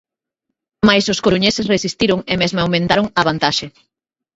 Mais 0.87 1.05
os 1.13 1.21
coruñeses 1.25 1.69
resistiron 1.73 2.19
e 2.31 2.33
mesmo 2.41 2.59
aumentaron 2.61 3.07
a 3.19 3.21
vantaxe. 3.29 3.67